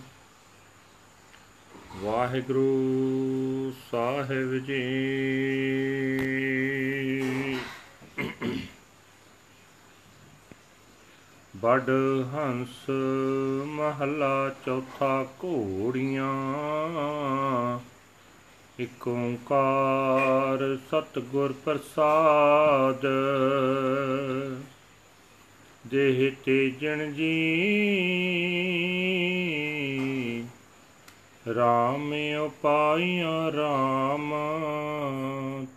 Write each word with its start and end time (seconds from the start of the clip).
ਵਾਹਿਗੁਰੂ 1.96 3.74
ਸਾਹਿਬ 3.92 4.58
ਜੀ। 4.58 4.82
ਬੜ 11.56 11.90
ਹੰਸ 12.34 12.90
ਮਹਲਾ 13.66 14.56
ਚੌਥਾ 14.66 15.26
ਘੋੜੀਆਂ। 15.44 16.34
ਇਕ 18.80 19.08
ਓੰਕਾਰ 19.08 20.78
ਸਤਿਗੁਰ 20.88 21.54
ਪ੍ਰਸਾਦ। 21.66 23.06
ਦੇਹ 25.92 26.32
ਤੇਜਣ 26.46 27.12
ਜੀ। 27.12 27.32
ਰਾਮ 31.56 32.14
ਉਪਾਈਆਂ 32.46 33.52
ਰਾਮ, 33.52 34.34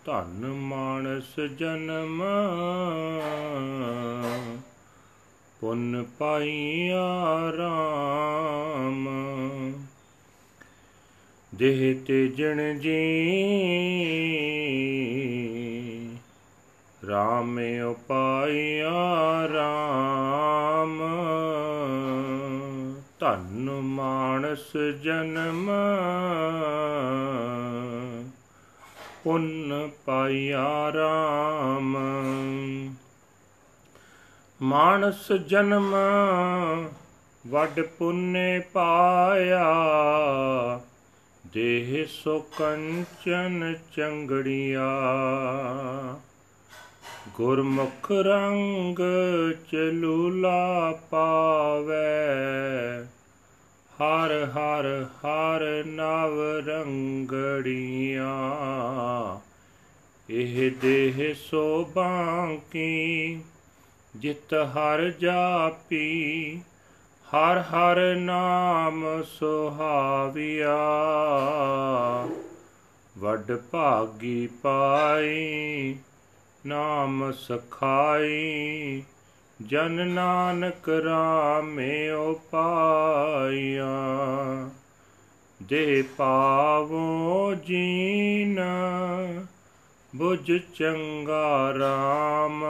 ਧਨ 0.05 0.45
ਮਾਨਸ 0.47 1.39
ਜਨਮ। 1.39 2.23
ਪੁੰਨ 5.61 6.05
ਪਾਈਆ 6.19 7.03
ਰਾਮ। 7.57 9.09
ਦੇਹ 11.55 11.95
ਤੇਜਣ 12.05 12.79
ਜੀ। 12.79 13.21
ਰਾਮ 17.07 17.59
ਉਪਾਇਆ 17.89 18.91
ਰਾਮ। 19.53 21.01
ਧਨ 23.19 23.69
ਮਾਨਸ 23.81 24.77
ਜਨਮ, 25.03 25.69
ਪੁੰਨ 29.23 29.89
ਪਾਇਆ 30.05 30.91
ਰਾਮ। 30.93 31.97
ਮਾਨਸ 34.61 35.31
ਜਨਮ, 35.31 35.95
ਵੱਡ 37.47 37.81
ਪੁੰਨੇ 37.81 38.59
ਪਾਇਆ। 38.59 39.75
ਦੇਹ 41.53 42.05
ਸੋ 42.09 42.39
ਕੰਚਨ 42.39 43.75
ਚੰਗੜੀਆ। 43.95 44.89
ਗੁਰਮੁਖ 47.33 48.11
ਰੰਗ 48.11 48.99
ਚਲੂਲਾ 49.71 50.99
ਪਾਵੇ। 51.09 51.95
ਹਰ 53.95 54.45
ਹਰ 54.45 55.05
ਹਰ 55.17 55.83
ਨਵ 55.87 56.41
ਰੰਗੜੀਆਂ। 56.65 58.25
ਇਹ 60.29 60.71
ਦੇਹ 60.81 61.33
ਸੋਭਾਂ 61.33 62.57
ਕੀ 62.71 63.39
ਜਿਤ 64.15 64.53
ਹਰ 64.53 65.09
ਜਾਪੀ। 65.09 66.61
ਹਰ 67.35 67.61
ਹਰ 67.61 68.15
ਨਾਮ 68.15 69.23
ਸੁਹਾਵਿਆ। 69.23 70.77
ਵੱਡ 73.17 73.51
ਭਾਗੀ 73.71 74.47
ਪਾਈ 74.47 75.95
ਨਾਮ 76.65 77.31
ਸਖਾਈ, 77.31 79.03
ਜਨ 79.67 80.07
ਨਾਨਕ 80.07 80.89
ਰਾਮੇ 80.89 82.09
ਪਾਇਆ 82.51 83.85
ਦੇ 85.63 86.03
ਪਾਵੋ 86.17 87.53
ਜੀਨ, 87.53 88.59
ਬੁਝ 90.15 90.51
ਚੰਗਾ 90.73 91.73
ਰਾਮ। 91.79 92.65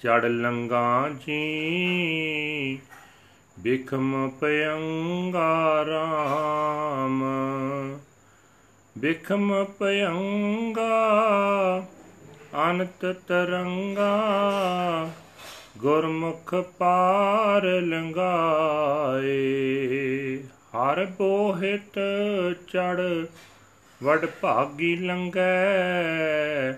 ਚੜ 0.00 0.24
ਲੰਗਾ 0.24 1.10
ਜੀ, 1.26 2.78
ਬਿਖਮ 3.58 4.30
ਪਿਅੰਗਾ 4.40 5.84
ਰਾਮ। 5.88 7.24
ਬਿਖਮ 8.98 9.64
ਪਿਅੰਗਾ 9.64 10.84
ਅਨੰਤ 12.70 13.04
ਤਰੰਗਾ, 13.28 14.12
ਗੁਰਮੁਖ 15.78 16.54
ਪਾਰ 16.78 17.62
ਲੰਗਾਏ 17.62 19.34
ਹਰ 20.46 21.04
ਬੋਹਿਤ 21.04 21.98
ਚੜ 22.68 23.26
ਵਡ 24.02 24.26
ਭਾਗੀ 24.40 24.96
ਲੰਗੈ 24.96 26.72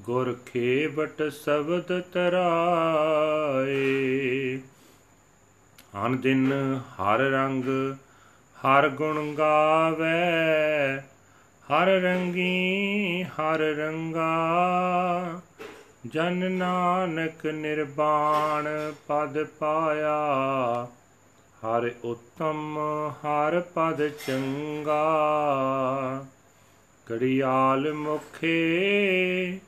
ਗੁਰ 0.00 0.32
ਖੇਵਟ 0.46 1.22
ਸ਼ਬਦ 1.44 2.00
ਤਰਾਏ। 2.00 3.80
ਅਨ 6.06 6.16
ਦਿਨ 6.16 6.52
ਹਰ 6.94 7.18
ਰੰਗ, 7.18 7.64
ਹਰ 8.56 8.88
ਗੁਣ 8.88 9.34
ਗਾਵੇ 9.34 10.18
ਹਰ 11.70 11.86
ਰੰਗੀ, 11.86 13.22
ਹਰ 13.22 13.58
ਰੰਗਾ। 13.58 14.30
ਜਨ 16.06 16.52
ਨਾਨਕ 16.52 17.46
ਨਿਰਵਾਣ 17.46 18.92
ਪਦ 19.08 19.44
ਪਾਇਆ। 19.44 20.18
ਹਰ 21.66 21.90
ਉਤਮ, 22.04 22.78
ਹਰ 23.12 23.60
ਪਦ 23.60 24.08
ਚੰਗਾ। 24.08 25.06
ਕੜਿਆਲ 27.06 27.92
ਮੁਖੇ, 27.92 29.58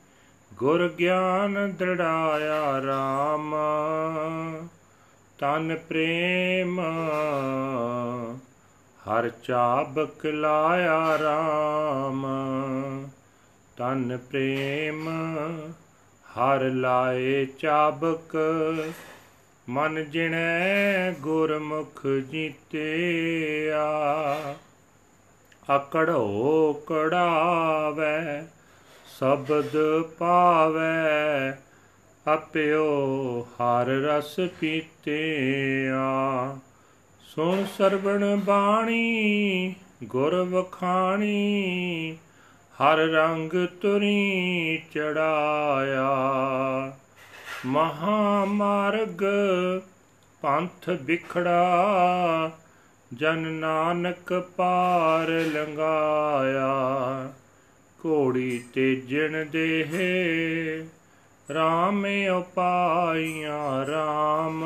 ਗੁਰ 0.54 0.88
ਗਿਆਨ 0.98 1.72
ਦ੍ਰਿੜਾਇਆ 1.78 2.78
RAM 2.78 3.56
ਤਨ 5.38 5.76
ਪ੍ਰੇਮ 5.88 6.80
ਹਰ 9.08 9.28
ਚਾਬਕ 9.28 10.26
ਲਾਇਆ 10.26 11.16
RAM 11.16 12.26
ਤਨ 13.76 14.18
ਪ੍ਰੇਮ 14.18 15.08
ਹਰ 16.24 16.64
ਲਾਏ 16.64 17.44
ਚਾਬਕ। 17.44 18.36
ਮਨ 19.68 20.10
ਜਿਣੈ 20.10 21.12
ਗੁਰਮੁਖ 21.12 22.06
ਜੀਤਿਆ। 22.06 23.84
ਅਕੜੋ 25.76 26.72
ਕੜਾਵੇ, 26.72 28.46
ਸ਼ਬਦ 29.18 30.02
ਪਾਵੇ, 30.18 31.52
ਅਪਿਓ 32.34 32.86
ਹਰ 33.42 33.86
ਰਸ 33.86 34.36
ਪੀਤਿਆ। 34.60 36.56
ਸੁਣ 37.34 37.64
ਸਰਵਣ 37.78 38.36
ਬਾਣੀ, 38.36 39.74
ਗੁਰ 40.04 40.34
ਵਖਾਣੀ, 40.34 42.18
ਹਰ 42.74 42.96
ਰੰਗ 42.96 43.68
ਤੁਰੀ 43.82 44.82
ਚੜਾਇਆ। 44.94 46.10
ਮਹਾ 47.66 48.44
ਮਾਰਗ 48.44 49.22
ਪੰਥ 50.40 50.88
ਵਿਖੜਾ, 50.88 52.50
ਜਨ 53.14 53.38
ਨਾਨਕ 53.38 54.44
ਪਾਰ 54.56 55.28
ਲੰਗਾਇਆ 55.28 56.72
ਘੋੜੀ 58.06 58.64
ਤੇ 58.74 58.94
ਜਿਣ 58.96 59.46
ਦੇਹ 59.46 59.94
RAM 61.52 62.06
ਉਪਾਈਆਂ 62.36 63.86
RAM 63.86 64.64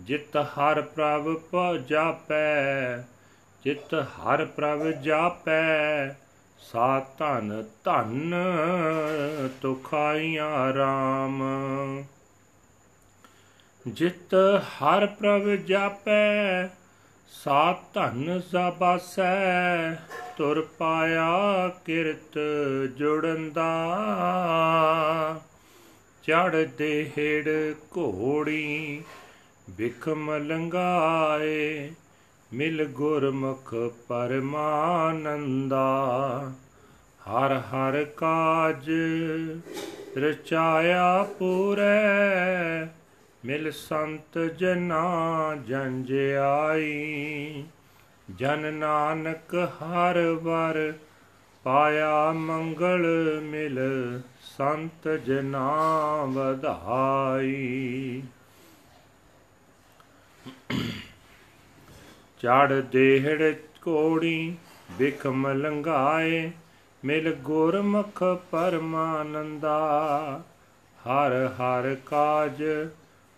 ਜਿਤ 0.00 0.36
ਹਰ 0.36 0.82
ਪ੍ਰਭ 0.82 1.34
ਪ 1.34 1.76
ਜਾਪੈ, 1.88 2.96
ਜਿਤ 3.64 3.94
ਹਰ 3.94 4.44
ਪ੍ਰਭ 4.44 4.86
ਜਾਪੈ, 4.86 6.08
ਸਾ 6.58 7.06
ਧਨ 7.18 7.64
ਧਨ 7.84 8.34
ਤੁਖਾਈਆਂ 9.62 10.72
RAM 10.72 11.42
ਜਿਤ 13.86 14.34
ਹਰ 14.72 15.06
ਪ੍ਰਭ 15.06 15.48
ਜਾਪੈ, 15.48 16.66
ਸਾ 17.32 17.82
ਧਨ 17.94 18.40
ਸਬਾਸੈ 18.40 19.94
ਤੁਰ 20.36 20.68
ਪਾਇਆ 20.78 21.68
ਕਿਰਤ 21.84 22.38
ਜੁੜੰਦਾ। 22.96 23.70
ਚੜ 26.22 26.56
ਦੇਹੜ 26.56 27.74
ਘੋੜੀ 27.96 29.02
ਬਿਖਮ 29.70 30.34
ਲੰਗਾਏ 30.36 31.92
ਮਿਲ 32.52 32.84
ਗੁਰਮੁਖ 32.84 33.74
ਪਰਮਾਨੰਦਾ। 34.08 35.82
ਹਰ 37.30 37.52
ਹਰ 37.58 38.04
ਕਾਜ 38.04 38.90
ਰਚਾਇਆ 40.16 41.22
ਪੂਰੈ, 41.38 42.84
ਮਿਲ 43.44 43.70
ਸੰਤ 43.70 44.38
ਜਨਾ 44.38 45.04
ਜੰਜ 45.68 46.12
ਆਈ। 46.68 47.64
ਜਨ 48.36 48.74
ਨਾਨਕ 48.74 49.54
ਹਰ 49.54 50.20
ਵਰ 50.42 50.92
ਪਾਇਆ 51.62 52.32
ਮੰਗਲ, 52.32 53.06
ਮਿਲ 53.42 53.80
ਸੰਤ 54.58 55.08
ਜਨਾ 55.08 55.72
ਵਧਾਈ। 56.24 58.22
ਚੜ 62.38 62.72
ਦੇਹੜ 62.72 63.54
ਕੋੜੀ 63.82 64.56
ਬਿਖਮ 64.98 65.48
ਲੰਗਾਏ 65.48 66.50
ਮਿਲ 67.04 67.34
ਗੁਰਮੁਖ 67.34 68.40
ਪਰਮਾਨੰਦਾ। 68.50 70.42
ਹਰ 70.96 71.46
ਹਰ 71.46 71.96
ਕਾਜ 72.06 72.62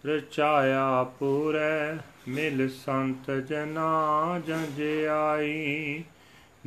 ਰਚਾਇਆ 0.04 1.06
ਪੂਰੈ, 1.18 1.96
ਮਿਲ 2.28 2.68
ਸੰਤ 2.68 3.30
ਜਨਾ 3.30 4.40
ਜੰਜ 4.46 5.06
ਆਈ 5.06 6.04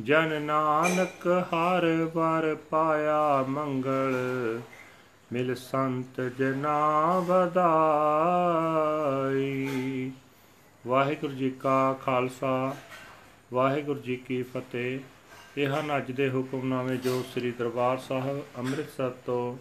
ਜਨ 0.00 0.42
ਨਾਨਕ 0.42 1.26
ਹਰ 1.26 2.10
ਵਰ 2.14 2.56
ਪਾਇਆ 2.70 3.44
ਮੰਗਲ, 3.48 4.14
ਮਿਲ 5.32 5.54
ਸੰਤ 5.54 6.20
ਜਨਾ 6.20 7.18
ਵਧਾਈ। 7.18 10.10
ਵਾਹਿਗੁਰੂ 10.86 11.32
ਜੀ 11.32 11.50
ਕਾ 11.50 11.92
ਖਾਲਸਾ, 11.92 12.76
ਵਾਹਿਗੁਰੂ 13.52 14.00
ਜੀ 14.00 14.16
ਕੀ 14.16 14.42
ਫਤਿਹ। 14.42 15.00
ਇਹ 15.58 15.68
ਹਨ 15.68 15.96
ਅੱਜ 15.96 16.10
ਦੇ 16.12 16.28
ਹੁਕਮਨਾਮੇ 16.30 16.96
ਜੋ 16.96 17.22
ਸ੍ਰੀ 17.22 17.50
ਦਰਬਾਰ 17.50 17.98
ਸਾਹਿਬ 17.98 18.40
ਅੰਮ੍ਰਿਤਸਰ 18.58 19.10
ਤੋਂ 19.26 19.56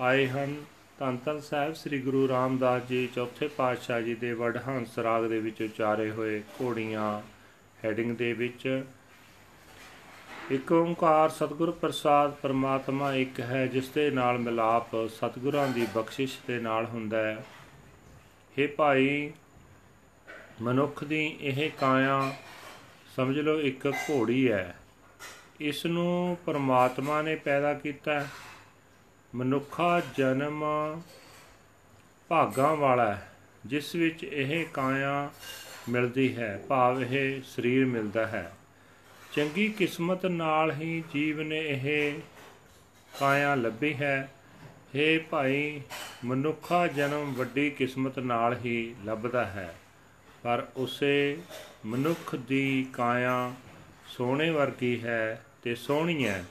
ਆਏ 0.00 0.26
ਹਨ, 0.28 0.54
ਧੰਨ 0.98 1.18
ਧੰਨ 1.24 1.40
ਸਾਹਿਬ 1.40 1.74
ਸ੍ਰੀ 1.74 2.00
ਗੁਰੂ 2.00 2.28
ਰਾਮਦਾਸ 2.28 2.82
ਜੀ, 2.88 3.06
ਚੌਥੇ 3.06 3.48
ਪਾਤਸ਼ਾਹ 3.48 4.00
ਜੀ 4.00 4.14
ਦੇ 4.14 4.32
ਵਡਹੰਸ 4.32 4.98
ਰਾਗ 4.98 5.24
ਦੇ 5.24 5.38
ਵਿੱਚ 5.38 5.62
ਉਚਾਰੇ 5.62 6.10
ਹੋਏ 6.10 6.42
ਘੋੜੀਆਂ 6.60 7.20
ਹੈਡਿੰਗ 7.84 8.16
ਦੇ 8.16 8.32
ਵਿੱਚ। 8.32 8.84
ਇੱਕ 10.50 10.72
ਓੰਕਾਰ 10.72 11.28
ਸਤਿਗੁਰ 11.28 11.70
ਪ੍ਰਸਾਦ 11.70 12.30
ਪਰਮਾਤਮਾ 12.32 13.12
ਇੱਕ 13.14 13.40
ਹੈ, 13.40 13.66
ਜਿਸ 13.66 13.88
ਦੇ 13.88 14.10
ਨਾਲ 14.10 14.38
ਮਿਲਾਪ 14.38 14.96
ਸਤਿਗੁਰਾਂ 15.08 15.68
ਦੀ 15.68 15.86
ਬਖਸ਼ਿਸ਼ 15.94 16.38
ਦੇ 16.46 16.58
ਨਾਲ 16.58 16.86
ਹੁੰਦਾ 16.86 17.18
ਹੈ। 17.18 17.44
हे 18.56 18.68
ਭਾਈ 18.76 19.32
ਮਨੁੱਖ 20.62 21.04
ਦੀ 21.04 21.36
ਇਹ 21.40 21.70
ਕਾਇਆ 21.70 22.36
ਸਮਝ 23.16 23.38
ਲਓ 23.38 23.60
ਇੱਕ 23.60 23.86
ਘੋੜੀ 23.86 24.50
ਹੈ। 24.52 24.76
ਇਸ 25.60 25.86
ਨੂੰ 25.86 26.38
ਪਰਮਾਤਮਾ 26.46 27.22
ਨੇ 27.22 27.36
ਪੈਦਾ 27.36 27.72
ਕੀਤਾ 27.74 28.26
ਮਨੁੱਖਾ 29.34 30.00
ਜਨਮ 30.18 30.64
ਭਾਗਾਂ 32.30 32.76
ਵਾਲਾ 32.76 33.14
ਹੈ, 33.14 33.32
ਜਿਸ 33.66 33.94
ਵਿੱਚ 33.94 34.24
ਇਹ 34.24 34.66
ਕਾਇਆ 34.74 35.30
ਮਿਲਦੀ 35.88 36.36
ਹੈ, 36.36 36.62
ਭਾਵ 36.68 37.02
ਇਹ 37.02 37.42
ਸਰੀਰ 37.42 37.84
ਮਿਲਦਾ 37.86 38.26
ਹੈ। 38.26 38.52
ਚੰਗੀ 39.32 39.68
ਕਿਸਮਤ 39.68 40.26
ਨਾਲ 40.26 40.72
ਹੀ 40.72 41.02
ਜੀਵ 41.14 41.40
ਨੇ 41.40 41.60
ਇਹ 41.68 42.20
ਕਾਇਆ 43.20 43.54
ਲੱਭੀ 43.54 43.94
ਹੈ। 43.94 44.30
हे 44.94 45.22
ਭਾਈ, 45.30 45.80
ਮਨੁੱਖਾ 46.24 46.86
ਜਨਮ 46.86 47.34
ਵੱਡੀ 47.34 47.70
ਕਿਸਮਤ 47.70 48.18
ਨਾਲ 48.18 48.56
ਹੀ 48.64 48.94
ਲੱਭਦਾ 49.04 49.44
ਹੈ। 49.44 49.74
ਪਰ 50.42 50.66
ਉਸੇ 50.76 51.38
ਮਨੁੱਖ 51.86 52.34
ਦੀ 52.36 52.86
ਕਾਇਆ 52.92 53.52
ਸੋਹਣੇ 54.06 54.50
ਵਰਗੀ 54.50 55.00
ਹੈ 55.02 55.44
ਤੇ 55.62 55.74
ਸੋਹਣੀ 55.74 56.26
ਹੈ, 56.26 56.44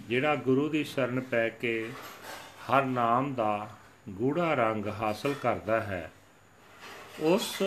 ਜਿਹੜਾ 0.00 0.34
ਗੁਰੂ 0.36 0.68
ਦੀ 0.68 0.84
ਸ਼ਰਨ 0.84 1.20
ਪੈ 1.20 1.48
ਕੇ 1.48 1.90
ਹਰ 2.64 2.84
ਨਾਮ 2.84 3.34
ਦਾ 3.34 3.70
ਗੂੜਾ 4.08 4.54
ਰੰਗ 4.54 4.86
ਹਾਸਲ 4.86 5.34
ਕਰਦਾ 5.42 5.80
ਹੈ। 5.80 6.10
ਉਸ 7.20 7.62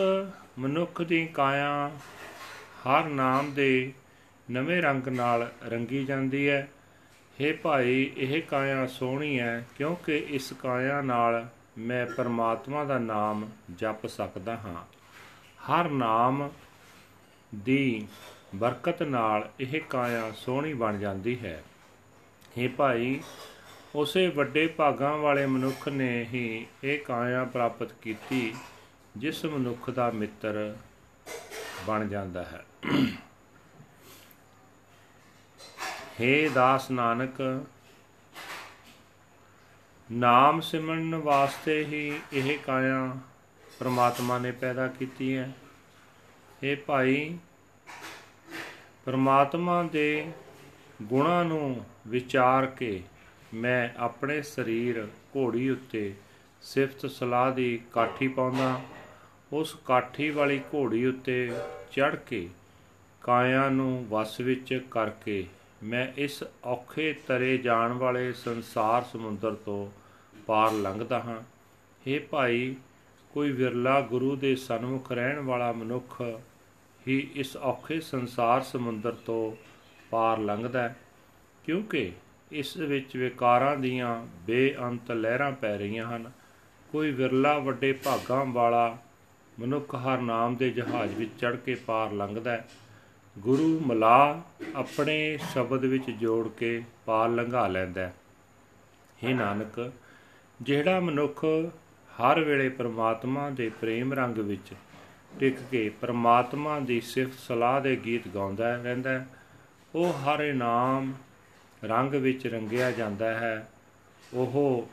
ਮਨੁੱਖ 0.59 1.01
ਦੀ 1.01 1.25
ਕਾਇਆ 1.25 1.91
ਹਰ 2.83 3.03
ਨਾਮ 3.03 3.53
ਦੇ 3.53 3.93
ਨਵੇਂ 4.51 4.81
ਰੰਗ 4.81 5.07
ਨਾਲ 5.07 5.51
ਰੰਗੀ 5.63 6.05
ਜਾਂਦੀ 6.05 6.49
ਹੈ। 6.49 6.67
हे 7.41 7.57
ਭਾਈ, 7.61 8.11
ਇਹ 8.17 8.41
ਕਾਇਆ 8.41 8.87
ਸੋਹਣੀ 8.87 9.39
ਹੈ 9.39 9.65
ਕਿਉਂਕਿ 9.77 10.17
ਇਸ 10.17 10.53
ਕਾਇਆ 10.53 11.01
ਨਾਲ 11.01 11.47
ਮੈਂ 11.77 12.05
ਪਰਮਾਤਮਾ 12.05 12.83
ਦਾ 12.83 12.97
ਨਾਮ 12.97 13.49
ਜਪ 13.75 14.05
ਸਕਦਾ 14.07 14.55
ਹਾਂ। 14.55 14.94
ਹਰ 15.69 15.89
ਨਾਮ 15.89 16.49
ਦੀ 17.55 18.07
ਬਰਕਤ 18.55 19.03
ਨਾਲ 19.03 19.49
ਇਹ 19.59 19.81
ਕਾਇਆ 19.81 20.31
ਸੋਹਣੀ 20.31 20.73
ਬਣ 20.73 20.97
ਜਾਂਦੀ 20.97 21.39
ਹੈ। 21.39 21.63
हे 22.57 22.69
ਭਾਈ, 22.77 23.19
ਉਸੇ 23.95 24.27
ਵੱਡੇ 24.27 24.67
ਭਾਗਾਂ 24.67 25.17
ਵਾਲੇ 25.17 25.45
ਮਨੁੱਖ 25.45 25.87
ਨੇ 25.89 26.23
ਹੀ 26.23 26.67
ਇਹ 26.83 26.99
ਕਾਇਆ 26.99 27.43
ਪ੍ਰਾਪਤ 27.45 27.93
ਕੀਤੀ, 27.93 28.55
ਜਿਸ 29.17 29.45
ਮਨੁੱਖ 29.45 29.89
ਦਾ 29.89 30.09
ਮਿੱਤਰ 30.11 30.75
ਬਣ 31.87 32.07
ਜਾਂਦਾ 32.07 32.43
ਹੈ। 32.43 32.65
ਹੇ 36.21 36.49
ਦਾਸ 36.49 36.91
ਨਾਨਕ, 36.91 37.65
ਨਾਮ 40.11 40.61
ਸਿਮਰਨ 40.61 41.15
ਵਾਸਤੇ 41.15 41.83
ਹੀ 41.85 42.21
ਇਹ 42.33 42.57
ਕਾਇਆ 42.59 43.17
ਪ੍ਰਮਾਤਮਾ 43.79 44.37
ਨੇ 44.37 44.51
ਪੈਦਾ 44.51 44.87
ਕੀਤੀ 44.87 45.35
ਹੈ। 45.37 45.51
ਇਹ 46.63 46.77
ਭਾਈ 46.77 47.37
ਪ੍ਰਮਾਤਮਾ 49.05 49.83
ਦੇ 49.83 50.31
ਗੁਣਾਂ 51.03 51.45
ਨੂੰ 51.45 51.85
ਵਿਚਾਰ 52.07 52.65
ਕੇ 52.65 53.01
ਮੈਂ 53.53 53.89
ਆਪਣੇ 53.97 54.41
ਸਰੀਰ 54.41 55.07
ਘੋੜੀ 55.35 55.69
ਉੱਤੇ 55.69 56.13
ਸਿਫਤ 56.61 57.05
ਸਲਾਹ 57.05 57.51
ਦੀ 57.51 57.79
ਕਾਠੀ 57.93 58.27
ਪਾਉਂਦਾ, 58.27 58.81
ਉਸ 59.53 59.75
ਕਾਠੀ 59.85 60.29
ਵਾਲੀ 60.29 60.59
ਘੋੜੀ 60.73 61.05
ਉੱਤੇ 61.05 61.51
ਚੜ 61.91 62.15
ਕੇ 62.15 62.47
ਕਾਇਆ 63.21 63.69
ਨੂੰ 63.69 64.05
ਵਸ 64.09 64.39
ਵਿੱਚ 64.39 64.73
ਕਰਕੇ 64.91 65.45
ਮੈਂ 65.83 66.07
ਇਸ 66.17 66.43
ਔਖੇ 66.63 67.13
ਤਰੇ 67.27 67.57
ਜਾਣ 67.57 67.93
ਵਾਲੇ 67.93 68.33
ਸੰਸਾਰ 68.33 69.03
ਸਮੁੰਦਰ 69.03 69.53
ਤੋਂ 69.55 69.91
ਪਾਰ 70.47 70.71
ਲੰਘਦਾ 70.71 71.19
ਹਾਂ। 71.19 71.41
हे 72.05 72.21
ਭਾਈ 72.29 72.75
ਕੋਈ 73.35 73.51
ਵਿਰਲਾ 73.51 74.01
ਗੁਰੂ 74.01 74.35
ਦੇ 74.35 74.55
ਸਨਮੁਖ 74.55 75.11
ਰਹਿਣ 75.11 75.39
ਵਾਲਾ 75.39 75.71
ਮਨੁੱਖ 75.71 76.21
ਹੀ 77.07 77.31
ਇਸ 77.35 77.57
ਔਖੇ 77.57 77.99
ਸੰਸਾਰ 78.01 78.61
ਸਮੁੰਦਰ 78.61 79.11
ਤੋਂ 79.11 79.55
ਪਾਰ 80.09 80.39
ਲੰਘਦਾ 80.39 80.93
ਕਿਉਂਕਿ 81.63 82.11
ਇਸ 82.51 82.77
ਵਿੱਚ 82.77 83.17
ਵਿਕਾਰਾਂ 83.17 83.77
ਦੀਆਂ 83.77 84.25
ਬੇਅੰਤ 84.45 85.11
ਲਹਿਰਾਂ 85.11 85.51
ਪੈ 85.51 85.77
ਰਹੀਆਂ 85.77 86.15
ਹਨ। 86.15 86.31
ਕੋਈ 86.91 87.11
ਵਿਰਲਾ 87.11 87.57
ਵੱਡੇ 87.59 87.93
ਭਾਗਾਂ 87.93 88.45
ਵਾਲਾ 88.45 88.97
ਮਨੁੱਖ 89.59 89.95
ਹਰ 89.95 90.21
ਨਾਮ 90.21 90.55
ਦੇ 90.55 90.69
ਜਹਾਜ਼ 90.69 91.15
ਵਿੱਚ 91.15 91.31
ਚੜ 91.39 91.55
ਕੇ 91.55 91.75
ਪਾਰ 91.75 92.11
ਲੰਘਦਾ 92.11 92.63
ਗੁਰੂ 93.39 93.79
ਮਲਾ 93.79 94.41
ਆਪਣੇ 94.75 95.37
ਸ਼ਬਦ 95.53 95.85
ਵਿੱਚ 95.85 96.11
ਜੋੜ 96.11 96.47
ਕੇ 96.47 96.83
ਪਾਰ 97.05 97.29
ਲੰਘਾ 97.29 97.67
ਲੈਂਦਾ 97.67 98.11
ਹੈ 99.23 99.33
ਨਾਨਕ, 99.33 99.91
ਜਿਹੜਾ 100.61 100.99
ਮਨੁੱਖ 100.99 101.45
ਹਰ 102.21 102.39
ਵੇਲੇ 102.39 102.69
ਪ੍ਰਮਾਤਮਾ 102.69 103.49
ਦੇ 103.49 103.69
ਪ੍ਰੇਮ 103.81 104.13
ਰੰਗ 104.13 104.37
ਵਿੱਚ 104.37 104.73
ਟਿਕ 105.39 105.55
ਕੇ 105.71 105.89
ਪ੍ਰਮਾਤਮਾ 105.89 106.79
ਦੀ 106.79 107.01
ਸਿਫਤ 107.01 107.39
ਸਲਾਹ 107.39 107.81
ਦੇ 107.81 107.95
ਗੀਤ 108.05 108.27
ਗਾਉਂਦਾ 108.27 108.75
ਰਹਿੰਦਾ 108.75 109.25
ਉਹ 109.95 110.13
ਹਰ 110.13 110.39
ਇਨਾਮ 110.39 111.13
ਰੰਗ 111.83 112.13
ਵਿੱਚ 112.13 112.47
ਰੰਗਿਆ 112.47 112.91
ਜਾਂਦਾ 112.91 113.33
ਹੈ। 113.33 113.69
ਉਹ 114.33 114.89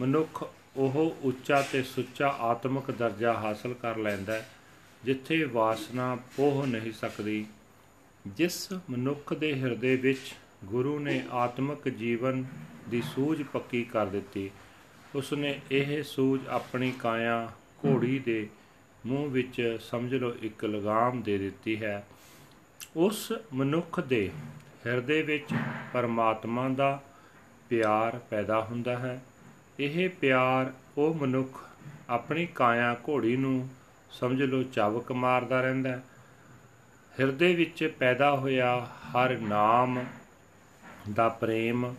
ਮਨੁੱਖ, 0.00 0.50
ਉਹ 0.76 1.16
ਉੱਚਾ 1.22 1.62
ਤੇ 1.72 1.82
ਸੁੱਚਾ 1.82 2.28
ਆਤਮਿਕ 2.28 2.90
ਦਰਜਾ 2.90 3.32
ਹਾਸਲ 3.32 3.74
ਕਰ 3.74 3.96
ਲੈਂਦਾ 3.96 4.42
ਜਿੱਥੇ 5.04 5.44
ਵਾਸਨਾ 5.44 6.18
ਪੋਹ 6.36 6.66
ਨਹੀਂ 6.66 6.92
ਸਕਦੀ। 6.92 7.46
ਜਿਸ 8.26 8.72
ਮਨੁੱਖ 8.72 9.34
ਦੇ 9.34 9.54
ਹਿਰਦੇ 9.54 9.96
ਵਿੱਚ 9.96 10.34
ਗੁਰੂ 10.64 10.98
ਨੇ 10.98 11.22
ਆਤਮਿਕ 11.32 11.88
ਜੀਵਨ 11.88 12.44
ਦੀ 12.88 13.02
ਸੂਝ 13.02 13.42
ਪੱਕੀ 13.42 13.84
ਕਰ 13.84 14.06
ਦਿੱਤੀ 14.06 14.50
ਉਸ 15.14 15.32
ਨੇ 15.32 15.60
ਇਹ 15.70 16.02
ਸੂਝ 16.02 16.46
ਆਪਣੀ 16.48 16.92
ਕਾਇਆ 16.92 17.52
ਘੋੜੀ 17.86 18.18
ਦੇ 18.18 18.48
ਮੂੰਹ 19.06 19.30
ਵਿੱਚ 19.30 19.78
ਸਮਝ 19.80 20.14
ਲਓ 20.14 20.34
ਇੱਕ 20.42 20.64
ਲਗਾਮ 20.64 21.22
ਦੇ 21.22 21.38
ਦਿੱਤੀ 21.38 21.82
ਹੈ। 21.84 22.06
ਉਸ 22.96 23.32
ਮਨੁੱਖ 23.52 24.00
ਦੇ 24.00 24.30
ਹਿਰਦੇ 24.86 25.22
ਵਿੱਚ 25.22 25.54
ਪਰਮਾਤਮਾ 25.92 26.68
ਦਾ 26.68 27.02
ਪਿਆਰ 27.68 28.18
ਪੈਦਾ 28.18 28.64
ਹੁੰਦਾ 28.64 28.98
ਹੈ। 28.98 29.22
ਇਹ 29.80 30.08
ਪਿਆਰ 30.08 30.72
ਉਹ 30.98 31.14
ਮਨੁੱਖ 31.14 31.68
ਆਪਣੀ 32.08 32.46
ਕਾਇਆ 32.46 32.96
ਘੋੜੀ 33.08 33.36
ਨੂੰ 33.36 33.68
ਸਮਝ 34.10 34.42
ਲਓ 34.42 34.62
ਚਾਵਕ 34.62 35.12
ਮਾਰਦਾ 35.12 35.60
ਰਹਿੰਦਾ 35.60 35.88
ਹੈ। 35.88 36.02
ਹਿਰਦੇ 37.20 37.54
ਵਿੱਚ 37.54 37.94
ਪੈਦਾ 37.98 38.36
ਹੋਇਆ 38.36 38.88
ਹਰ 39.08 39.38
ਨਾਮ 39.38 40.04
ਦਾ 41.12 41.28
ਪ੍ਰੇਮ 41.28 41.94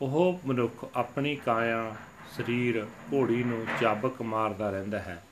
ਉਹ 0.00 0.40
ਮਨੁੱਖ 0.46 0.84
ਆਪਣੀ 0.94 1.36
ਕਾਇਆ 1.36 1.96
ਸਰੀਰ 2.32 2.86
ਘੋੜੀ 3.12 3.44
ਨੂੰ 3.44 3.66
ਚਾਬਕ 3.80 4.22
ਮਾਰਦਾ 4.22 4.70
ਰਹਿੰਦਾ 4.70 4.98
ਹੈ 4.98 5.22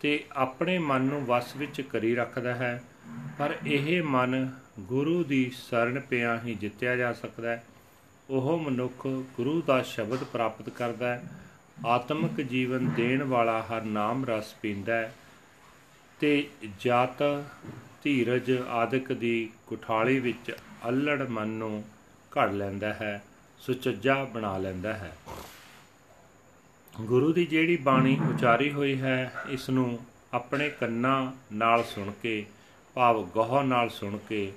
ਤੇ 0.00 0.24
ਆਪਣੇ 0.32 0.78
ਮਨ 0.78 1.02
ਨੂੰ 1.02 1.26
ਵਸ 1.26 1.56
ਵਿੱਚ 1.56 1.80
ਕਰੀ 1.80 2.14
ਰੱਖਦਾ 2.14 2.54
ਹੈ। 2.54 2.84
ਪਰ 3.38 3.54
ਇਹ 3.66 4.02
ਮਨ 4.02 4.52
ਗੁਰੂ 4.80 5.24
ਦੀ 5.24 5.52
ਸ਼ਰਨ 5.68 6.00
ਪਿਆ 6.00 6.40
ਹੀ 6.44 6.54
ਜਿੱਤਿਆ 6.54 6.96
ਜਾ 6.96 7.12
ਸਕਦਾ 7.12 7.50
ਹੈ। 7.50 7.64
ਉਹ 8.30 8.58
ਮਨੁੱਖ 8.58 9.06
ਗੁਰੂ 9.06 9.62
ਦਾ 9.62 9.82
ਸ਼ਬਦ 9.82 10.24
ਪ੍ਰਾਪਤ 10.24 10.68
ਕਰਦਾ 10.70 11.14
ਹੈ। 11.14 11.22
ਆਤਮਿਕ 11.86 12.40
ਜੀਵਨ 12.40 12.90
ਦੇਣ 12.90 13.22
ਵਾਲਾ 13.22 13.62
ਹਰ 13.62 13.82
ਨਾਮ 13.82 14.24
ਰਸ 14.24 14.54
ਪੀਂਦਾ 14.54 14.94
ਹੈ। 14.94 15.14
ਤੇ 16.20 16.48
ਜਤ, 16.80 17.44
ਧੀਰਜ 18.02 18.62
ਆਦਿਕ 18.68 19.12
ਦੀ 19.12 19.50
ਕੁਠਾਲੀ 19.66 20.18
ਵਿੱਚ 20.18 20.52
ਅਲੜ 20.88 21.28
ਮਨ 21.28 21.48
ਨੂੰ 21.48 21.84
ਘੜ 22.30 22.52
ਲੈਂਦਾ 22.52 22.92
ਹੈ, 22.92 23.22
ਸੁਚੱਜਾ 23.58 24.24
ਬਣਾ 24.24 24.58
ਲੈਂਦਾ 24.58 24.92
ਹੈ। 24.92 25.16
ਗੁਰੂ 27.00 27.32
ਦੀ 27.32 27.46
ਜਿਹੜੀ 27.46 27.76
ਬਾਣੀ 27.76 28.20
ਉਚਾਰੀ 28.34 28.72
ਹੋਈ 28.72 29.00
ਹੈ 29.00 29.32
ਇਸ 29.48 29.70
ਨੂੰ 29.70 29.98
ਆਪਣੇ 30.34 30.70
ਕੰਨਾਂ 30.70 31.32
ਨਾਲ 31.52 31.84
ਸੁਣ 31.84 32.10
ਕੇ, 32.22 32.46
ਭਾਵ 32.94 33.22
ਗੋਹ 33.22 33.62
ਨਾਲ 33.62 33.88
ਸੁਣ 33.88 34.18
ਕੇ, 34.28 34.52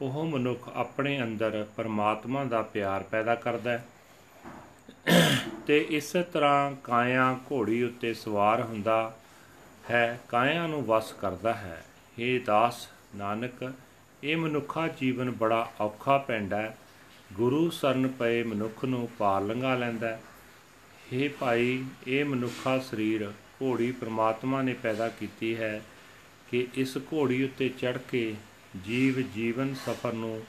ਉਹ 0.00 0.26
ਮਨੁੱਖ 0.26 0.70
ਆਪਣੇ 0.74 1.22
ਅੰਦਰ 1.22 1.66
ਪਰਮਾਤਮਾ 1.76 2.44
ਦਾ 2.44 2.62
ਪਿਆਰ 2.62 3.02
ਪੈਦਾ 3.02 3.34
ਕਰਦਾ 3.34 3.70
ਹੈ। 3.70 3.84
ਤੇ 5.66 5.86
ਇਸ 5.90 6.16
ਤਰ੍ਹਾਂ 6.32 6.72
ਕਾਇਆ 6.84 7.38
ਘੋੜੀ 7.52 7.82
ਉੱਤੇ 7.82 8.14
ਸਵਾਰ 8.14 8.62
ਹੁੰਦਾ 8.62 9.16
ਹੈ, 9.90 10.20
ਕਾਇਆ 10.28 10.66
ਨੂੰ 10.66 10.86
ਵਸ 10.86 11.12
ਕਰਦਾ 11.12 11.54
ਹੈ। 11.54 11.84
हे 12.18 12.44
ਦਾਸ 12.44 12.88
ਨਾਨਕ, 13.16 13.72
ਇਹ 14.24 14.36
ਮਨੁੱਖਾ 14.36 14.88
ਜੀਵਨ 14.88 15.30
ਬੜਾ 15.30 15.72
ਔਖਾ 15.80 16.18
ਪੈਂਦਾ 16.18 16.62
ਹੈ। 16.62 16.78
ਗੁਰੂ 17.32 17.70
ਸਰਨ 17.70 18.08
ਪਏ 18.08 18.42
ਮਨੁੱਖ 18.42 18.84
ਨੂੰ 18.84 19.08
ਪਾਰ 19.18 19.42
ਲੰਘਾ 19.42 19.74
ਲੈਂਦਾ 19.74 20.08
ਹੈ। 20.08 20.20
हे 21.12 21.28
ਭਾਈ, 21.40 21.84
ਇਹ 22.06 22.24
ਮਨੁੱਖਾ 22.24 22.78
ਸਰੀਰ 22.78 23.30
ਘੋੜੀ 23.62 23.90
ਪ੍ਰਮਾਤਮਾ 23.92 24.62
ਨੇ 24.62 24.72
ਪੈਦਾ 24.72 25.08
ਕੀਤੀ 25.08 25.54
ਹੈ 25.56 25.82
ਕਿ 26.50 26.66
ਇਸ 26.74 26.96
ਘੋੜੀ 27.12 27.42
ਉੱਤੇ 27.44 27.68
ਚੜ੍ਹ 27.68 27.98
ਕੇ 28.10 28.34
ਜੀਵ 28.84 29.20
ਜੀਵਨ 29.34 29.74
ਸਫਰ 29.74 30.12
ਨੂੰ 30.12 30.40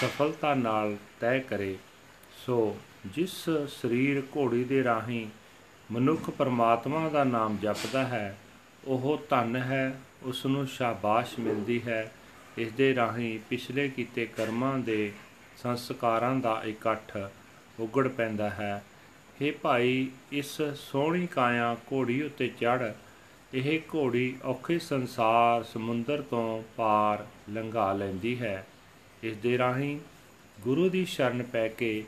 ਸਫਲਤਾ 0.00 0.54
ਨਾਲ 0.54 0.96
ਤੈਅ 1.20 1.40
ਕਰੇ। 1.40 1.76
ਸੋ 2.46 2.76
ਜਿਸ 3.06 3.34
ਸਰੀਰ 3.68 4.22
ਘੋੜੀ 4.36 4.62
ਦੇ 4.64 4.84
ਰਾਹੀਂ 4.84 5.26
ਮਨੁੱਖ 5.90 6.30
ਪਰਮਾਤਮਾ 6.30 7.08
ਦਾ 7.08 7.24
ਨਾਮ 7.24 7.56
ਜਪਦਾ 7.62 8.04
ਹੈ, 8.04 8.36
ਉਹ 8.84 9.26
ਧਨ 9.30 9.56
ਹੈ 9.56 10.00
ਉਸ 10.22 10.44
ਨੂੰ 10.46 10.66
ਸ਼ਾਬਾਸ਼ 10.66 11.38
ਮਿਲਦੀ 11.40 11.80
ਹੈ। 11.82 12.12
ਇਸ 12.58 12.72
ਦੇ 12.72 12.94
ਰਾਹੀਂ 12.94 13.38
ਪਿਛਲੇ 13.50 13.88
ਕੀਤੇ 13.88 14.26
ਕਰਮਾਂ 14.26 14.78
ਦੇ 14.78 15.12
ਸੰਸਕਾਰਾਂ 15.62 16.34
ਦਾ 16.36 16.62
ਇਕੱਠ 16.66 17.16
ਉਗੜ 17.80 18.08
ਪੈਂਦਾ 18.08 18.50
ਹੈ। 18.50 18.82
हे 19.42 19.52
ਭਾਈ, 19.62 20.08
ਇਸ 20.32 20.60
ਸੋਹਣੀ 20.76 21.26
ਕਾਇਆ 21.26 21.76
ਘੋੜੀ 21.92 22.22
ਉੱਤੇ 22.22 22.46
ਚੜ 22.60 22.92
ਇਹ 23.54 23.80
ਘੋੜੀ 23.94 24.34
ਔਖੇ 24.44 24.78
ਸੰਸਾਰ 24.78 25.62
ਸਮੁੰਦਰ 25.62 26.20
ਤੋਂ 26.20 26.62
ਪਾਰ 26.76 27.24
ਲੰਘਾ 27.50 27.92
ਲੈਂਦੀ 27.92 28.38
ਹੈ। 28.40 28.64
ਇਸ 29.22 29.36
ਦੇ 29.36 29.56
ਰਾਹੀਂ 29.58 29.98
ਗੁਰੂ 30.60 30.88
ਦੀ 30.88 31.04
ਸ਼ਰਨ 31.04 31.42
ਪੈ 31.42 31.66
ਕੇ 31.68 32.04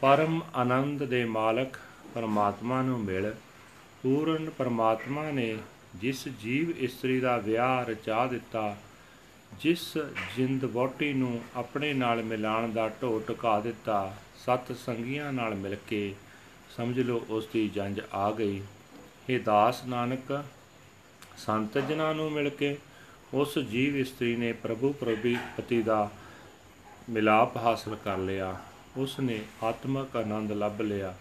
ਪਰਮ 0.00 0.40
ਆਨੰਦ 0.54 1.02
ਦੇ 1.04 1.24
ਮਾਲਕ 1.24 1.78
ਪਰਮਾਤਮਾ 2.14 2.82
ਨੂੰ 2.82 3.00
ਮਿਲ। 3.00 3.34
ਪੂਰਨ 4.02 4.50
ਪਰਮਾਤਮਾ 4.50 5.30
ਨੇ 5.30 5.56
ਜਿਸ 5.96 6.26
ਜੀਵ 6.42 6.70
ਇਸਤਰੀ 6.78 7.18
ਦਾ 7.20 7.36
ਵਿਆਹ 7.38 7.84
ਰਚਾ 7.84 8.26
ਦਿੱਤਾ, 8.26 8.76
ਜਿਸ 9.60 9.96
ਜਿੰਦ 10.36 10.64
ਵੋਟੀ 10.64 11.12
ਨੂੰ 11.12 11.40
ਆਪਣੇ 11.56 11.92
ਨਾਲ 11.94 12.22
ਮਿਲਾਣ 12.22 12.68
ਦਾ 12.68 12.88
ਢੋ 13.02 13.18
ਟਕਾ 13.18 13.58
ਦਿੱਤਾ, 13.60 14.16
ਸਤ 14.46 14.72
ਸੰਗੀਆਂ 14.76 15.32
ਨਾਲ 15.32 15.54
ਮਿਲ 15.54 15.76
ਕੇ 15.88 16.14
ਸਮਝ 16.76 17.00
ਲਓ 17.00 17.24
ਉਸ 17.28 17.46
ਦੀ 17.52 17.68
ਜੰਜ 17.68 18.00
ਆ 18.14 18.30
ਗਈ। 18.30 18.60
हे 19.28 19.42
ਦਾਸ 19.42 19.84
ਨਾਨਕ, 19.84 20.44
ਸੰਤ 21.36 21.78
ਜਨਾਂ 21.78 22.14
ਨੂੰ 22.14 22.30
ਮਿਲ 22.32 22.48
ਕੇ 22.50 22.76
ਉਸ 23.34 23.58
ਜੀਵ 23.58 23.96
ਇਸਤਰੀ 23.96 24.36
ਨੇ 24.36 24.52
ਪ੍ਰਭੂ 24.52 24.92
ਪ੍ਰਭੀ 24.92 25.36
ਪਤੀ 25.56 25.82
ਦਾ 25.82 26.10
ਮਿਲਾਪ 27.10 27.56
ਹਾਸਲ 27.56 27.96
ਕਰ 28.04 28.18
ਲਿਆ 28.18 28.56
ਉਸ 28.96 29.18
ਨੇ 29.20 29.40
ਆਤਮਿਕ 29.62 30.16
ਆਨੰਦ 30.16 30.52
ਲੱਭ 30.52 30.80
ਲਿਆ। 30.80 31.14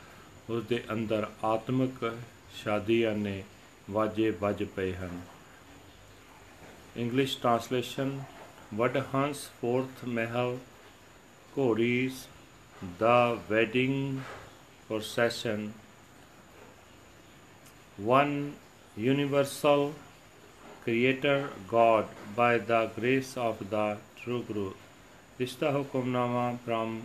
ਉਸ 0.49 0.63
ਦੇ 0.63 0.83
ਅੰਦਰ 0.91 1.27
ਆਤਮਿਕ 1.43 2.15
ਸ਼ਾਦੀਆਂ 2.55 3.15
ਨੇ 3.15 3.43
ਵਾਜੇ 3.89 4.29
ਵੱਜ 4.31 4.63
ਪਏ 4.63 4.95
ਹਨ। 4.95 5.21
English 6.95 7.37
translation 7.37 8.19
Wadahans 9.15 9.47
fourth 9.61 10.05
Mahal 10.05 10.57
ਘੋੜੀਜ਼ 11.57 12.13
the 13.01 13.37
wedding 13.51 13.93
procession 14.87 15.73
one 17.97 18.53
universal 18.95 19.93
creator 20.83 21.49
god 21.67 22.05
by 22.35 22.57
the 22.57 22.81
grace 22.95 23.35
of 23.37 23.69
the 23.75 23.85
true 24.21 24.41
guru 24.47 24.71
this 25.37 25.55
the 25.55 25.71
hukumnama 25.77 26.59
from 26.65 27.03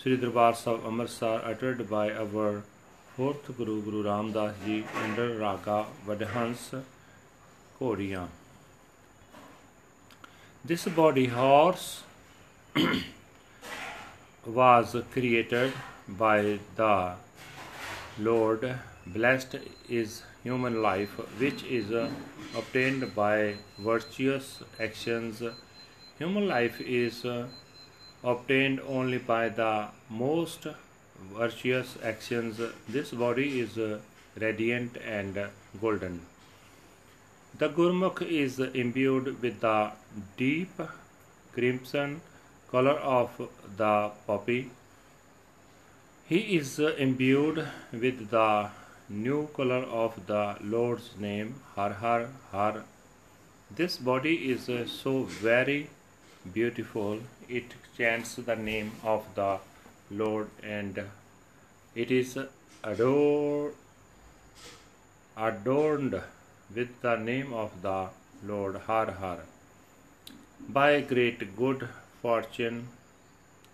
Sri 0.00 0.16
Darbar 0.16 0.54
Sahib 0.54 0.84
Amritsar 0.86 1.40
uttered 1.44 1.90
by 1.90 2.12
our 2.12 2.62
fourth 3.16 3.48
Guru 3.56 3.82
Guru 3.82 4.02
Ram 4.04 4.30
Das 4.30 4.54
Ji 4.64 4.84
under 5.02 5.36
Raga 5.38 5.86
Vadhans 6.06 6.84
Kodiyan. 7.80 8.28
This 10.64 10.84
body 10.84 11.26
horse 11.26 12.04
was 14.46 14.94
created 15.10 15.72
by 16.08 16.58
the 16.76 17.14
Lord. 18.18 18.74
Blessed 19.06 19.56
is 19.88 20.22
human 20.42 20.82
life, 20.82 21.10
which 21.38 21.62
is 21.64 21.90
uh, 21.92 22.08
obtained 22.56 23.14
by 23.14 23.54
virtuous 23.78 24.62
actions. 24.80 25.42
Human 26.18 26.48
life 26.48 26.80
is 26.80 27.24
uh, 27.24 27.46
obtained 28.24 28.80
only 28.88 29.18
by 29.18 29.48
the 29.48 29.88
most 30.10 30.66
virtuous 31.36 31.96
actions. 32.02 32.60
This 32.88 33.10
body 33.10 33.60
is 33.60 33.78
uh, 33.78 33.98
radiant 34.38 34.96
and 35.04 35.38
golden. 35.80 36.20
The 37.58 37.68
Gurmukh 37.68 38.22
is 38.22 38.58
imbued 38.60 39.42
with 39.42 39.60
the 39.60 39.90
deep 40.36 40.80
crimson 41.52 42.20
color 42.70 42.98
of 43.18 43.30
the 43.76 44.10
poppy. 44.26 44.70
He 46.28 46.40
is 46.56 46.78
uh, 46.78 46.94
imbued 46.98 47.66
with 47.90 48.28
the 48.28 48.68
new 49.08 49.46
color 49.54 49.84
of 50.00 50.26
the 50.26 50.56
Lord's 50.60 51.08
name, 51.18 51.54
Har 51.74 51.94
Har 52.00 52.28
Har. 52.52 52.82
This 53.74 53.96
body 53.96 54.34
is 54.50 54.68
uh, 54.68 54.86
so 54.86 55.22
very 55.22 55.88
beautiful, 56.52 57.20
it 57.48 57.72
chants 57.96 58.34
the 58.34 58.56
name 58.56 58.92
of 59.02 59.24
the 59.36 59.58
Lord 60.10 60.50
and 60.62 61.02
it 61.94 62.10
is 62.10 62.38
adored, 62.84 63.72
adorned 65.34 66.20
with 66.74 67.00
the 67.00 67.16
name 67.16 67.54
of 67.54 67.80
the 67.80 68.08
Lord 68.46 68.76
Har 68.86 69.12
Har. 69.12 69.38
By 70.68 71.00
great 71.00 71.56
good 71.56 71.88
fortune, 72.20 72.88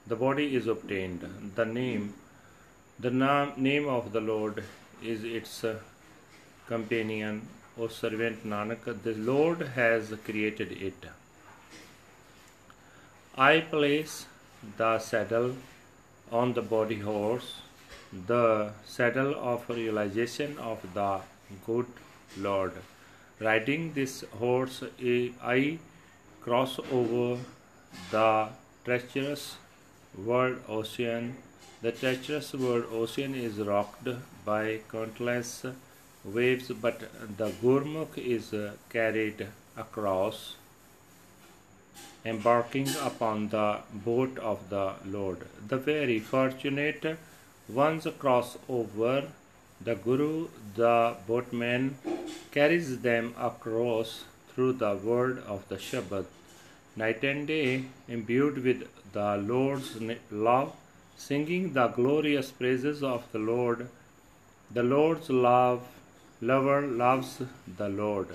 the 0.06 0.14
body 0.14 0.54
is 0.54 0.68
obtained. 0.68 1.52
The 1.56 1.64
name, 1.64 2.14
the 2.98 3.10
na- 3.10 3.52
name 3.56 3.88
of 3.88 4.12
the 4.12 4.20
Lord 4.20 4.62
is 5.02 5.24
its 5.24 5.64
uh, 5.64 5.78
companion, 6.66 7.46
O 7.78 7.88
servant 7.88 8.44
Nanak. 8.46 9.02
The 9.02 9.14
Lord 9.14 9.62
has 9.74 10.12
created 10.24 10.72
it. 10.72 11.06
I 13.36 13.60
place 13.60 14.26
the 14.76 14.98
saddle 14.98 15.56
on 16.30 16.54
the 16.54 16.62
body 16.62 17.00
horse, 17.00 17.56
the 18.26 18.70
saddle 18.86 19.34
of 19.34 19.68
realization 19.68 20.56
of 20.58 20.78
the 20.94 21.20
good 21.66 21.86
Lord. 22.38 22.72
Riding 23.40 23.92
this 23.94 24.24
horse, 24.38 24.84
I 25.42 25.78
cross 26.40 26.78
over 26.92 27.40
the 28.10 28.48
treacherous 28.84 29.56
world 30.16 30.58
ocean. 30.68 31.36
The 31.84 31.92
treacherous 31.92 32.54
world 32.54 32.86
ocean 32.90 33.34
is 33.34 33.58
rocked 33.58 34.08
by 34.42 34.80
countless 34.90 35.66
waves, 36.24 36.68
but 36.84 37.00
the 37.36 37.48
Gurmukh 37.62 38.16
is 38.16 38.54
uh, 38.54 38.70
carried 38.88 39.46
across, 39.76 40.54
embarking 42.24 42.88
upon 43.02 43.50
the 43.50 43.80
boat 43.92 44.38
of 44.38 44.70
the 44.70 44.92
Lord. 45.04 45.44
The 45.68 45.76
very 45.76 46.20
fortunate 46.20 47.18
ones 47.68 48.06
cross 48.18 48.56
over. 48.66 49.24
The 49.78 49.96
Guru, 49.96 50.48
the 50.76 51.16
boatman, 51.26 51.98
carries 52.50 53.00
them 53.00 53.34
across 53.38 54.24
through 54.54 54.72
the 54.84 54.94
word 54.94 55.42
of 55.46 55.68
the 55.68 55.76
Shabad 55.76 56.24
night 56.96 57.22
and 57.24 57.46
day, 57.46 57.84
imbued 58.08 58.64
with 58.64 58.88
the 59.12 59.36
Lord's 59.36 60.00
love, 60.30 60.72
singing 61.16 61.72
the 61.72 61.88
glorious 61.88 62.50
praises 62.50 63.02
of 63.02 63.24
the 63.32 63.38
Lord. 63.38 63.88
The 64.70 64.82
Lord's 64.82 65.30
love, 65.30 65.82
lover 66.40 66.82
loves 66.82 67.42
the 67.78 67.88
Lord. 67.88 68.28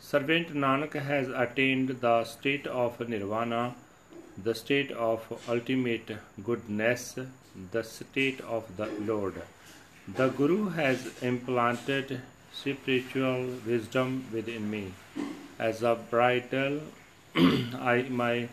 Servant 0.00 0.54
Nanak 0.54 0.94
has 0.94 1.28
attained 1.28 1.88
the 2.00 2.24
state 2.24 2.66
of 2.66 3.00
nirvana. 3.08 3.74
the 4.44 4.54
state 4.54 4.90
of 4.92 5.20
ultimate 5.48 6.10
goodness, 6.44 7.18
the 7.72 7.82
state 7.82 8.40
of 8.42 8.76
the 8.76 8.86
Lord. 9.00 9.42
The 10.06 10.28
Guru 10.28 10.68
has 10.68 11.06
implanted 11.22 12.20
spiritual 12.52 13.46
wisdom 13.66 14.26
within 14.32 14.70
me. 14.70 14.92
As 15.58 15.82
a 15.82 15.94
bridle, 16.10 16.80
I 17.36 18.06
my 18.10 18.48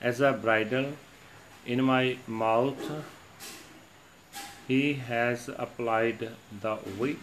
as 0.00 0.20
a 0.20 0.32
bridle 0.32 0.92
in 1.74 1.84
my 1.84 2.16
mouth 2.26 2.84
he 4.66 4.82
has 5.08 5.48
applied 5.64 6.22
the 6.62 6.74
whip 7.00 7.18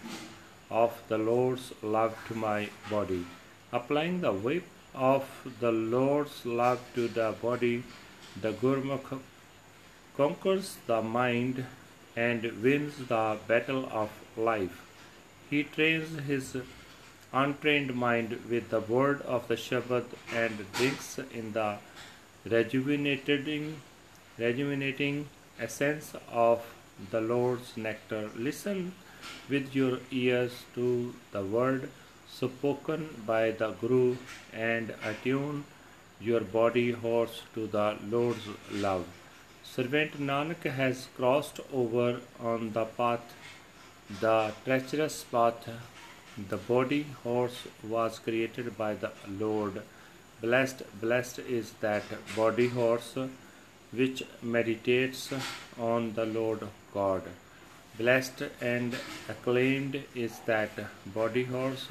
of 0.70 1.00
the 1.08 1.18
Lord's 1.18 1.72
love 1.82 2.14
to 2.28 2.34
my 2.34 2.68
body. 2.90 3.24
Applying 3.72 4.20
the 4.20 4.32
whip 4.32 4.64
of 4.94 5.24
the 5.60 5.72
Lord's 5.72 6.44
love 6.46 6.80
to 6.94 7.08
the 7.08 7.34
body, 7.42 7.82
the 8.40 8.52
Gurmukh 8.52 9.20
conquers 10.16 10.76
the 10.86 11.00
mind 11.02 11.64
and 12.16 12.42
wins 12.62 12.96
the 13.08 13.38
battle 13.48 13.88
of 13.92 14.10
life. 14.36 14.80
He 15.50 15.64
trains 15.64 16.20
his 16.26 16.56
untrained 17.32 17.94
mind 17.94 18.38
with 18.48 18.70
the 18.70 18.80
word 18.80 19.22
of 19.22 19.48
the 19.48 19.56
Shabad 19.56 20.06
and 20.32 20.72
drinks 20.72 21.18
in 21.32 21.52
the 21.52 21.76
rejuvenating, 22.44 23.80
rejuvenating 24.38 25.28
essence 25.58 26.12
of 26.30 26.62
the 27.10 27.20
Lord's 27.20 27.76
nectar. 27.76 28.30
Listen 28.36 28.92
with 29.48 29.74
your 29.74 29.98
ears 30.10 30.64
to 30.74 31.14
the 31.32 31.42
word 31.42 31.88
spoken 32.30 33.08
by 33.26 33.50
the 33.50 33.70
Guru 33.80 34.16
and 34.52 34.92
attune 35.04 35.64
your 36.20 36.40
body 36.40 36.92
horse 36.92 37.42
to 37.54 37.66
the 37.66 37.96
Lord's 38.08 38.48
love. 38.72 39.06
Servant 39.64 40.20
Nanak 40.20 40.70
has 40.80 41.08
crossed 41.16 41.60
over 41.72 42.20
on 42.40 42.72
the 42.72 42.84
path, 42.84 43.34
the 44.20 44.52
treacherous 44.64 45.24
path. 45.24 45.68
The 46.48 46.56
body 46.56 47.06
horse 47.22 47.66
was 47.82 48.18
created 48.18 48.76
by 48.76 48.94
the 48.94 49.10
Lord. 49.38 49.82
Blessed, 50.40 50.82
blessed 51.00 51.38
is 51.38 51.72
that 51.80 52.04
body 52.34 52.68
horse 52.68 53.16
which 53.92 54.22
meditates 54.42 55.32
on 55.78 56.12
the 56.14 56.26
Lord 56.26 56.60
God. 56.92 57.22
Blessed 57.98 58.42
and 58.60 58.94
acclaimed 59.28 60.02
is 60.14 60.38
that 60.46 60.70
body 61.14 61.44
horse 61.44 61.90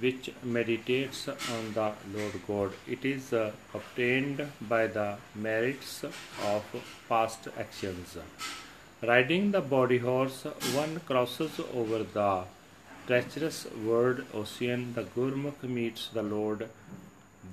which 0.00 0.30
meditates 0.42 1.28
on 1.28 1.72
the 1.72 1.92
Lord 2.14 2.40
God. 2.46 2.72
It 2.86 3.04
is 3.04 3.32
uh, 3.32 3.52
obtained 3.72 4.46
by 4.60 4.86
the 4.86 5.16
merits 5.34 6.04
of 6.04 6.64
past 7.08 7.48
actions. 7.58 8.16
Riding 9.02 9.52
the 9.52 9.60
body 9.60 9.98
horse, 9.98 10.44
one 10.72 11.00
crosses 11.00 11.60
over 11.74 12.02
the 12.02 12.44
treacherous 13.06 13.66
world 13.84 14.24
ocean. 14.32 14.94
The 14.94 15.02
Gurmukh 15.02 15.62
meets 15.62 16.08
the 16.08 16.22
Lord, 16.22 16.68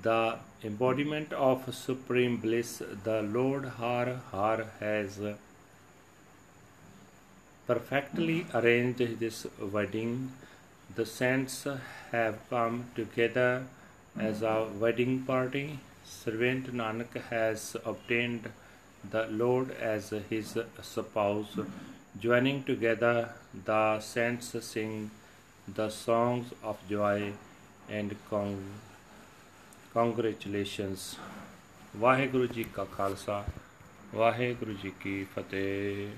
the 0.02 0.38
embodiment 0.64 1.32
of 1.32 1.74
supreme 1.74 2.36
bliss. 2.36 2.82
The 3.04 3.22
Lord 3.22 3.64
Har 3.78 4.20
Har 4.30 4.66
has 4.80 5.18
perfectly 7.66 8.46
arranged 8.54 9.18
this 9.18 9.46
wedding. 9.60 10.32
The 10.94 11.06
saints 11.06 11.66
have 12.10 12.38
come 12.50 12.84
together 12.94 13.64
as 14.18 14.42
a 14.42 14.68
wedding 14.78 15.22
party. 15.22 15.78
Servant 16.04 16.72
Nanak 16.74 17.20
has 17.30 17.76
obtained 17.84 18.50
the 19.10 19.26
Lord 19.28 19.70
as 19.72 20.10
his 20.28 20.58
spouse. 20.82 21.58
Joining 22.20 22.62
together, 22.62 23.30
the 23.64 24.00
saints 24.00 24.54
sing 24.64 25.10
the 25.66 25.88
songs 25.88 26.52
of 26.62 26.76
joy 26.88 27.32
and 27.88 28.14
con- 28.28 28.91
congratulations. 29.96 31.00
Waheguru 31.96 32.46
ji 32.46 32.64
ਕਾ 32.64 32.84
ਖਾਲਸਾ 32.84 33.44
ਵਾਹਿਗੁਰੂ 34.14 34.72
ਜੀ 34.72 34.92
ਕੀ 35.00 35.24
ਫਤਿਹ 35.24 36.08